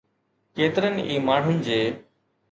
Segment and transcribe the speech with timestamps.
[0.59, 1.79] ڪيترن ئي ماڻهن جي